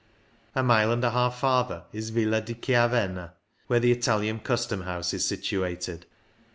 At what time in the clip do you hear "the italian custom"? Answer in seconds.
3.79-4.81